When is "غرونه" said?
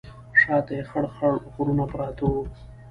1.53-1.85